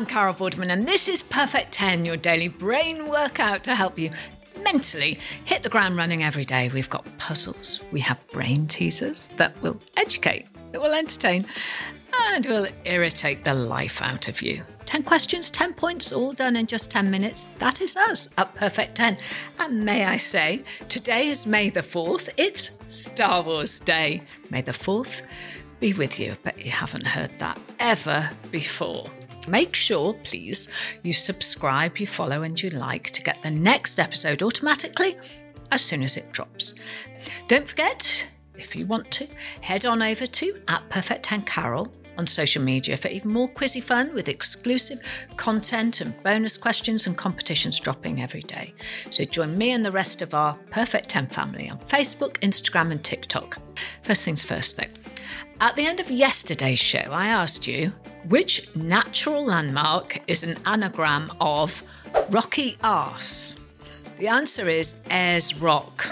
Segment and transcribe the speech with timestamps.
[0.00, 4.10] I'm Carol Vorderman, and this is Perfect 10, your daily brain workout to help you
[4.62, 6.70] mentally hit the ground running every day.
[6.70, 11.44] We've got puzzles, we have brain teasers that will educate, that will entertain,
[12.30, 14.62] and will irritate the life out of you.
[14.86, 17.44] 10 questions, 10 points, all done in just 10 minutes.
[17.58, 19.18] That is us at Perfect 10.
[19.58, 22.30] And may I say, today is May the 4th.
[22.38, 24.22] It's Star Wars Day.
[24.48, 25.20] May the 4th
[25.78, 26.36] be with you.
[26.42, 29.04] Bet you haven't heard that ever before.
[29.48, 30.68] Make sure, please,
[31.02, 35.16] you subscribe, you follow, and you like to get the next episode automatically
[35.72, 36.74] as soon as it drops.
[37.48, 39.26] Don't forget, if you want to,
[39.60, 43.82] head on over to at Perfect 10 Carol on social media for even more quizzy
[43.82, 45.00] fun with exclusive
[45.36, 48.74] content and bonus questions and competitions dropping every day.
[49.10, 53.02] So join me and the rest of our Perfect 10 family on Facebook, Instagram, and
[53.02, 53.58] TikTok.
[54.02, 54.84] First things first, though.
[55.60, 57.92] At the end of yesterday's show, I asked you
[58.28, 61.82] which natural landmark is an anagram of
[62.30, 63.66] rocky arse.
[64.18, 66.06] The answer is Ayers Rock,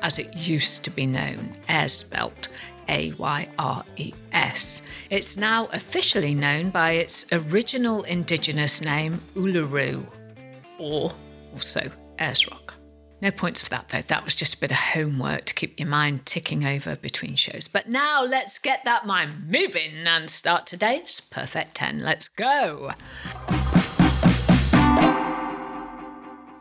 [0.00, 2.48] as it used to be known, Ayers spelt
[2.88, 4.82] A Y R E S.
[5.10, 10.06] It's now officially known by its original indigenous name, Uluru,
[10.78, 11.12] or
[11.52, 12.74] also Ayers Rock.
[13.22, 14.02] No points for that, though.
[14.02, 17.68] That was just a bit of homework to keep your mind ticking over between shows.
[17.68, 22.02] But now let's get that mind moving and start today's Perfect 10.
[22.02, 22.90] Let's go.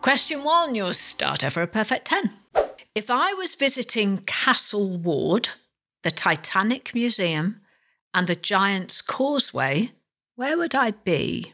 [0.03, 2.31] Question one, your starter for a Perfect 10.
[2.94, 5.50] If I was visiting Castle Ward,
[6.03, 7.62] the Titanic Museum,
[8.13, 9.94] and the Giant's Causeway,
[10.36, 11.53] where would I be?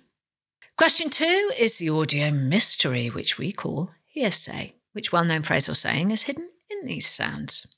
[0.77, 5.75] Question two is the audio mystery, which we call hearsay which well known phrase or
[5.75, 7.77] saying is hidden in these sounds.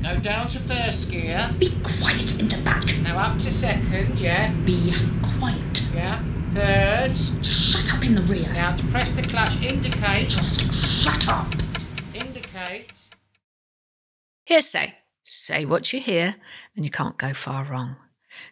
[0.00, 1.50] Now down to first gear.
[1.58, 2.96] Be quiet in the back.
[3.02, 4.54] Now up to second, yeah.
[4.64, 4.94] Be
[5.38, 5.82] quiet.
[5.94, 6.24] Yeah.
[6.52, 7.12] Third.
[7.42, 8.50] Just shut up in the rear.
[8.54, 10.30] Now to press the clutch, indicate.
[10.30, 11.46] Just shut up.
[12.14, 12.90] Indicate.
[14.48, 14.94] Hearsay.
[15.24, 16.36] Say what you hear,
[16.74, 17.96] and you can't go far wrong.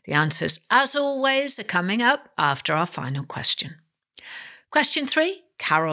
[0.04, 3.76] The answers, as always, are coming up after our final question.
[4.71, 5.44] Question three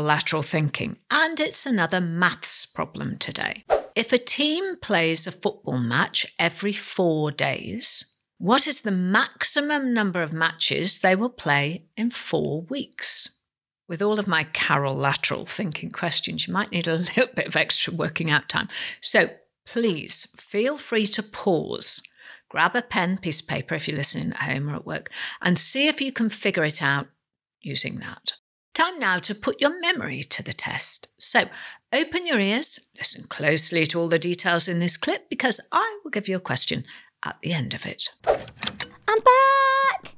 [0.01, 3.63] lateral thinking, and it's another maths problem today.
[3.95, 10.21] If a team plays a football match every four days, what is the maximum number
[10.21, 13.39] of matches they will play in four weeks?
[13.87, 17.93] With all of my lateral thinking questions, you might need a little bit of extra
[17.93, 18.69] working out time.
[19.01, 19.29] So
[19.67, 22.01] please feel free to pause,
[22.49, 25.11] grab a pen, piece of paper if you're listening at home or at work,
[25.41, 27.07] and see if you can figure it out
[27.61, 28.33] using that.
[28.73, 31.07] Time now to put your memory to the test.
[31.21, 31.43] So
[31.91, 36.11] open your ears, listen closely to all the details in this clip because I will
[36.11, 36.85] give you a question
[37.23, 38.09] at the end of it.
[38.25, 40.13] I'm back!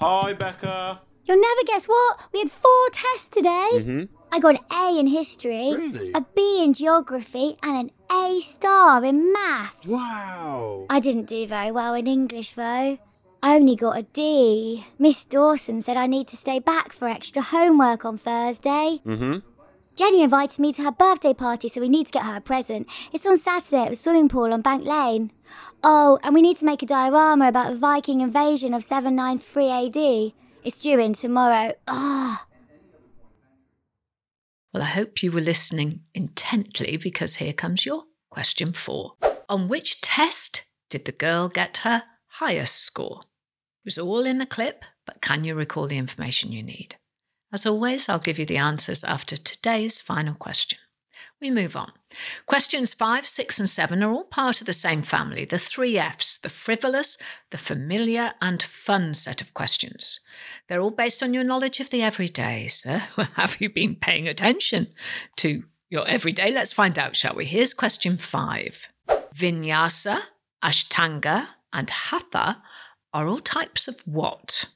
[0.00, 1.00] Hi, Becca.
[1.24, 2.20] You'll never guess what?
[2.32, 3.70] We had four tests today.
[3.74, 4.02] Mm-hmm.
[4.30, 6.12] I got an A in history, Really?
[6.14, 9.88] a B in geography, and an A star in maths.
[9.88, 10.86] Wow.
[10.88, 12.98] I didn't do very well in English though.
[13.46, 14.84] I only got a D.
[14.98, 19.00] Miss Dawson said I need to stay back for extra homework on Thursday.
[19.06, 19.38] Mm-hmm.
[19.94, 22.88] Jenny invited me to her birthday party, so we need to get her a present.
[23.12, 25.30] It's on Saturday at the swimming pool on Bank Lane.
[25.84, 30.32] Oh, and we need to make a diorama about the Viking invasion of 793 AD.
[30.64, 31.72] It's due in tomorrow.
[31.86, 32.46] Ah.
[34.74, 39.12] Well, I hope you were listening intently because here comes your question four.
[39.48, 43.20] On which test did the girl get her highest score?
[43.86, 46.96] Was all in the clip, but can you recall the information you need?
[47.52, 50.80] As always, I'll give you the answers after today's final question.
[51.40, 51.92] We move on.
[52.46, 56.36] Questions five, six, and seven are all part of the same family the three F's
[56.38, 57.16] the frivolous,
[57.52, 60.18] the familiar, and fun set of questions.
[60.66, 62.66] They're all based on your knowledge of the everyday.
[62.66, 62.98] So,
[63.34, 64.88] have you been paying attention
[65.36, 66.50] to your everyday?
[66.50, 67.44] Let's find out, shall we?
[67.44, 68.88] Here's question five
[69.32, 70.22] Vinyasa,
[70.60, 72.62] Ashtanga, and Hatha
[73.16, 74.66] are all types of what?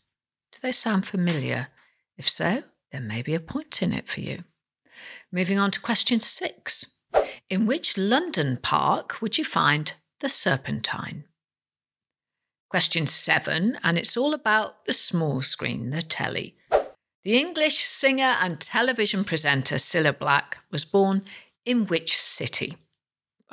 [0.51, 1.69] Do they sound familiar?
[2.17, 4.45] If so, there may be a point in it for you.
[5.31, 7.01] Moving on to question six.
[7.51, 11.25] In which London park would you find the Serpentine?
[12.71, 16.57] Question seven, and it's all about the small screen, the telly.
[17.25, 21.25] The English singer and television presenter Cilla Black was born
[21.67, 22.79] in which city?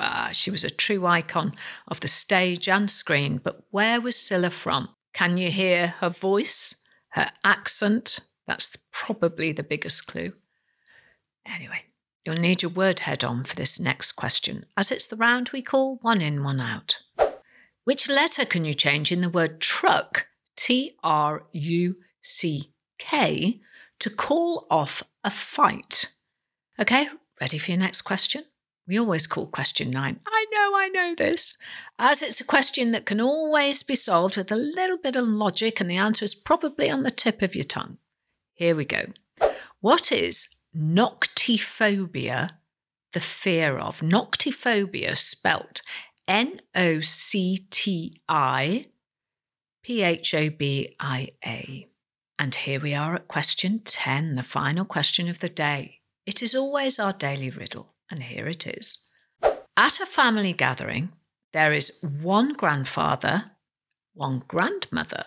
[0.00, 1.54] Ah, she was a true icon
[1.88, 4.88] of the stage and screen, but where was Cilla from?
[5.12, 8.20] Can you hear her voice, her accent?
[8.46, 10.34] That's probably the biggest clue.
[11.44, 11.82] Anyway,
[12.24, 15.62] you'll need your word head on for this next question, as it's the round we
[15.62, 16.98] call one in, one out.
[17.84, 23.60] Which letter can you change in the word truck, T R U C K,
[23.98, 26.12] to call off a fight?
[26.78, 27.08] Okay,
[27.40, 28.44] ready for your next question?
[28.88, 30.18] We always call question nine.
[30.26, 31.58] I know, I know this.
[31.98, 35.78] As it's a question that can always be solved with a little bit of logic,
[35.78, 37.98] and the answer is probably on the tip of your tongue.
[38.54, 39.12] Here we go.
[39.80, 42.50] What is noctiphobia
[43.12, 44.00] the fear of?
[44.00, 45.82] Noctiphobia spelt
[46.26, 48.86] N O C T I
[49.82, 51.88] P H O B I A.
[52.38, 56.00] And here we are at question 10, the final question of the day.
[56.24, 58.98] It is always our daily riddle, and here it is.
[59.76, 61.12] At a family gathering,
[61.52, 63.52] there is one grandfather,
[64.14, 65.26] one grandmother,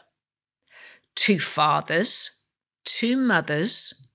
[1.15, 2.41] two fathers,
[2.83, 4.09] two mothers,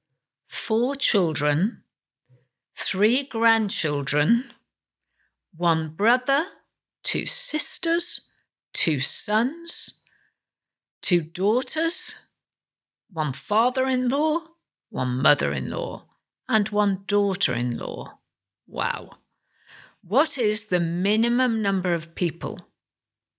[0.48, 1.82] four children,
[2.76, 4.52] three grandchildren,
[5.56, 6.44] one brother,
[7.02, 8.34] two sisters,
[8.72, 10.04] two sons,
[11.00, 12.30] two daughters,
[13.10, 14.40] one father in law,
[14.90, 16.04] one mother in law,
[16.48, 18.18] and one daughter in law.
[18.66, 19.10] Wow.
[20.02, 22.58] What is the minimum number of people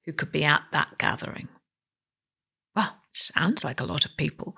[0.05, 1.47] who could be at that gathering?
[2.75, 4.57] Well, sounds like a lot of people,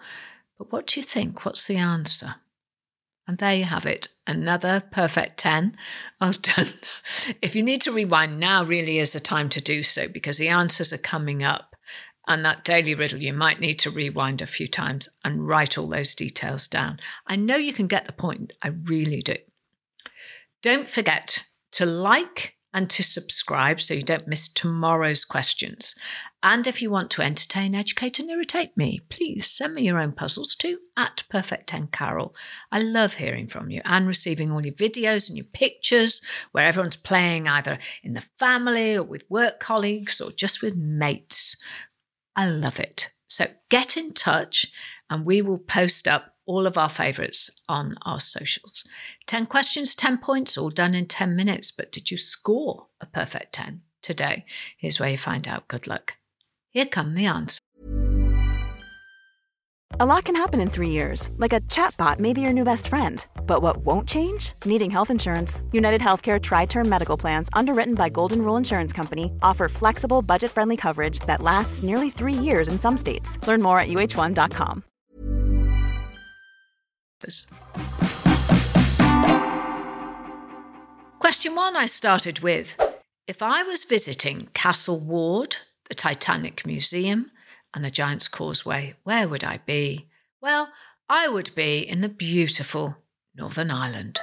[0.57, 1.45] but what do you think?
[1.45, 2.35] What's the answer?
[3.27, 5.77] And there you have it, another perfect 10.
[6.21, 6.73] Well done.
[7.43, 10.49] If you need to rewind, now really is the time to do so because the
[10.49, 11.75] answers are coming up.
[12.27, 15.87] And that daily riddle, you might need to rewind a few times and write all
[15.87, 16.99] those details down.
[17.27, 18.51] I know you can get the point.
[18.63, 19.35] I really do.
[20.61, 25.95] Don't forget to like and to subscribe so you don't miss tomorrow's questions.
[26.43, 30.11] And if you want to entertain, educate, and irritate me, please send me your own
[30.11, 32.35] puzzles to at Perfect 10 Carol.
[32.71, 36.21] I love hearing from you and receiving all your videos and your pictures
[36.51, 41.55] where everyone's playing either in the family or with work colleagues or just with mates.
[42.35, 43.11] I love it.
[43.27, 44.67] So get in touch
[45.09, 48.83] and we will post up all of our favourites on our socials.
[49.27, 51.69] 10 questions, 10 points, all done in 10 minutes.
[51.69, 54.45] But did you score a perfect 10 today?
[54.75, 55.67] Here's where you find out.
[55.67, 56.15] Good luck.
[56.71, 57.59] Here come the answers.
[59.99, 62.87] A lot can happen in three years, like a chatbot may be your new best
[62.87, 63.25] friend.
[63.45, 64.53] But what won't change?
[64.65, 65.61] Needing health insurance.
[65.71, 70.51] United Healthcare Tri Term Medical Plans, underwritten by Golden Rule Insurance Company, offer flexible, budget
[70.51, 73.37] friendly coverage that lasts nearly three years in some states.
[73.47, 74.83] Learn more at uh1.com.
[81.19, 82.75] Question one I started with
[83.27, 85.57] If I was visiting Castle Ward,
[85.89, 87.31] the Titanic Museum,
[87.73, 90.07] and the Giant's Causeway, where would I be?
[90.41, 90.69] Well,
[91.09, 92.97] I would be in the beautiful
[93.35, 94.19] Northern Ireland.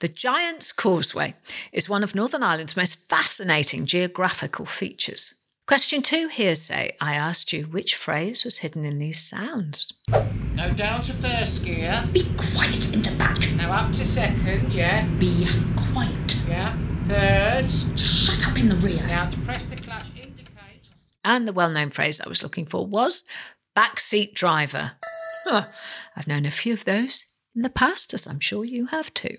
[0.00, 1.34] The Giant's Causeway
[1.72, 5.39] is one of Northern Ireland's most fascinating geographical features.
[5.70, 6.96] Question two, hearsay.
[7.00, 9.92] I asked you which phrase was hidden in these sounds.
[10.10, 12.08] Go down to first gear.
[12.12, 13.48] Be quiet in the back.
[13.52, 15.06] Now up to second, yeah.
[15.20, 15.46] Be
[15.76, 16.42] quiet.
[16.48, 16.76] Yeah.
[17.04, 17.66] Third.
[17.96, 19.06] Just shut up in the rear.
[19.06, 20.88] Now to press the clutch, indicate.
[21.22, 23.22] And the well known phrase I was looking for was
[23.76, 24.90] backseat driver.
[25.44, 25.66] Huh.
[26.16, 29.36] I've known a few of those in the past, as I'm sure you have too.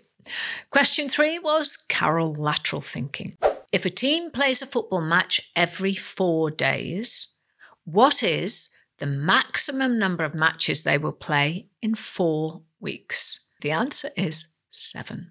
[0.70, 3.36] Question three was Carol lateral thinking.
[3.72, 7.40] If a team plays a football match every four days,
[7.86, 13.50] what is the maximum number of matches they will play in four weeks?
[13.62, 15.30] The answer is seven.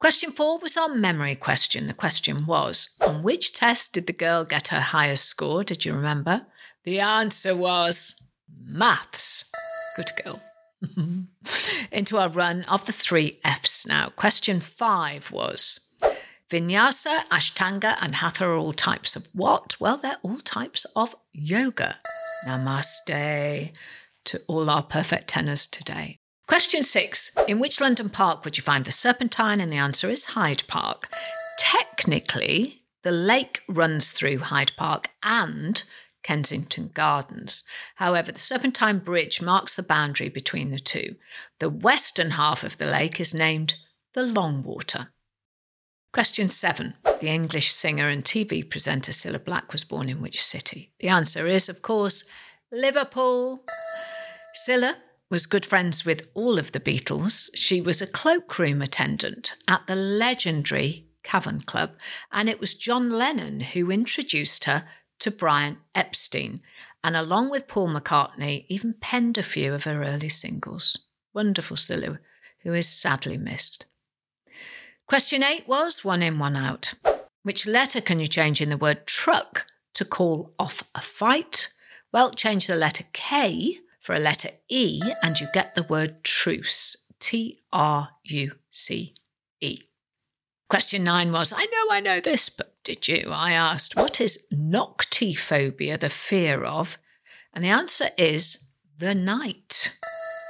[0.00, 1.86] Question four was our memory question.
[1.86, 5.62] The question was On which test did the girl get her highest score?
[5.62, 6.46] Did you remember?
[6.84, 8.20] The answer was
[8.60, 9.50] maths.
[9.94, 10.40] Good girl.
[11.92, 14.10] Into our run of the three F's now.
[14.16, 15.87] Question five was
[16.50, 19.76] Vinyasa, Ashtanga, and Hatha are all types of what?
[19.78, 21.98] Well, they're all types of yoga.
[22.46, 23.72] Namaste
[24.24, 26.18] to all our perfect tenors today.
[26.46, 29.60] Question six In which London park would you find the Serpentine?
[29.60, 31.12] And the answer is Hyde Park.
[31.58, 35.82] Technically, the lake runs through Hyde Park and
[36.22, 37.64] Kensington Gardens.
[37.96, 41.16] However, the Serpentine Bridge marks the boundary between the two.
[41.58, 43.74] The western half of the lake is named
[44.14, 45.08] the Longwater.
[46.12, 46.94] Question seven.
[47.20, 50.90] The English singer and TV presenter Cilla Black was born in which city?
[51.00, 52.24] The answer is, of course,
[52.72, 53.62] Liverpool.
[54.66, 54.96] Cilla
[55.30, 57.50] was good friends with all of the Beatles.
[57.54, 61.90] She was a cloakroom attendant at the legendary Cavern Club,
[62.32, 64.88] and it was John Lennon who introduced her
[65.18, 66.62] to Brian Epstein,
[67.04, 70.98] and along with Paul McCartney, even penned a few of her early singles.
[71.34, 72.18] Wonderful Cilla,
[72.62, 73.84] who is sadly missed.
[75.08, 76.92] Question eight was one in, one out.
[77.42, 81.72] Which letter can you change in the word truck to call off a fight?
[82.12, 87.10] Well, change the letter K for a letter E and you get the word truce.
[87.20, 89.14] T R U C
[89.62, 89.80] E.
[90.68, 93.30] Question nine was I know I know this, but did you?
[93.32, 96.98] I asked, what is noctiphobia, the fear of?
[97.54, 99.98] And the answer is the night,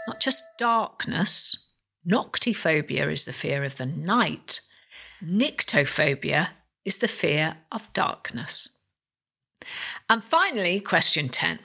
[0.08, 1.67] not just darkness.
[2.08, 4.60] Noctiphobia is the fear of the night.
[5.22, 6.50] Nyctophobia
[6.84, 8.82] is the fear of darkness.
[10.08, 11.58] And finally, question 10.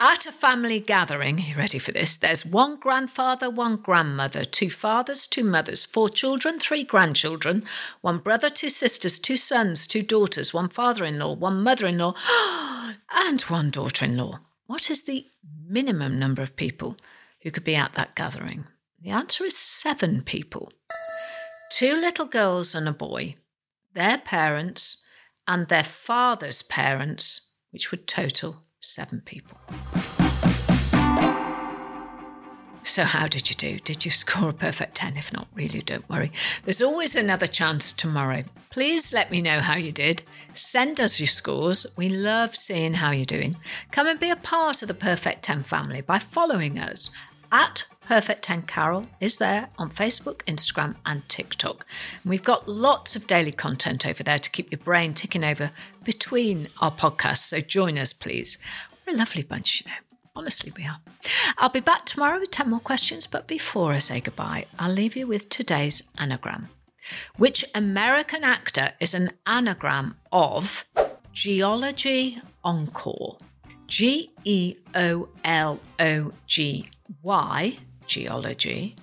[0.00, 2.16] At a family gathering, you ready for this?
[2.16, 7.64] There's one grandfather, one grandmother, two fathers, two mothers, four children, three grandchildren,
[8.00, 11.98] one brother, two sisters, two sons, two daughters, one father in law, one mother in
[11.98, 12.16] law,
[13.12, 14.40] and one daughter in law.
[14.66, 15.28] What is the
[15.68, 16.96] minimum number of people
[17.42, 18.66] who could be at that gathering?
[19.02, 20.72] The answer is seven people
[21.72, 23.34] two little girls and a boy,
[23.94, 25.04] their parents,
[25.48, 29.58] and their father's parents, which would total seven people.
[32.84, 33.80] So, how did you do?
[33.80, 35.16] Did you score a perfect 10?
[35.16, 36.30] If not, really, don't worry.
[36.64, 38.44] There's always another chance tomorrow.
[38.70, 40.22] Please let me know how you did.
[40.54, 41.86] Send us your scores.
[41.96, 43.56] We love seeing how you're doing.
[43.90, 47.10] Come and be a part of the Perfect 10 family by following us
[47.52, 51.86] at Perfect 10 Carol is there on Facebook, Instagram, and TikTok.
[52.22, 55.70] And we've got lots of daily content over there to keep your brain ticking over
[56.02, 57.44] between our podcasts.
[57.44, 58.58] So join us, please.
[59.06, 59.96] We're a lovely bunch, you know.
[60.34, 60.98] Honestly, we are.
[61.58, 65.14] I'll be back tomorrow with 10 more questions, but before I say goodbye, I'll leave
[65.14, 66.70] you with today's anagram.
[67.36, 70.84] Which American actor is an anagram of
[71.32, 73.36] Geology Encore?
[73.92, 76.88] G E O L O G
[77.22, 78.96] Y, geology,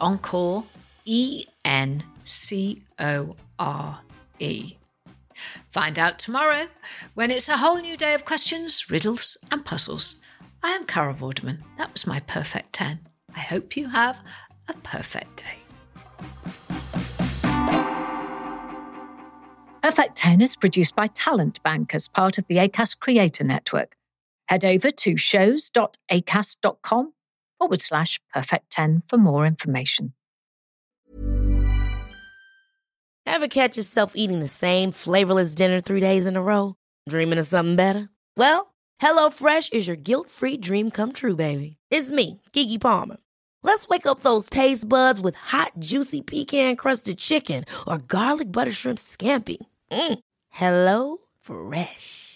[0.00, 0.64] encore,
[1.04, 4.00] E N C O R
[4.38, 4.76] E.
[5.72, 6.68] Find out tomorrow
[7.14, 10.22] when it's a whole new day of questions, riddles, and puzzles.
[10.62, 11.58] I am Carol Vorderman.
[11.76, 13.00] That was my perfect 10.
[13.34, 14.16] I hope you have
[14.68, 15.58] a perfect day.
[19.82, 23.96] Perfect 10 is produced by Talent Bank as part of the Acast Creator Network.
[24.48, 27.12] Head over to shows.acast.com
[27.58, 30.12] forward slash perfect 10 for more information.
[33.26, 36.74] Ever catch yourself eating the same flavorless dinner three days in a row?
[37.08, 38.08] Dreaming of something better?
[38.36, 38.72] Well,
[39.02, 41.76] HelloFresh is your guilt free dream come true, baby.
[41.90, 43.16] It's me, Keke Palmer.
[43.62, 48.72] Let's wake up those taste buds with hot, juicy pecan crusted chicken or garlic butter
[48.72, 49.58] shrimp scampi.
[49.90, 50.18] Mm.
[50.50, 52.35] Hello Fresh.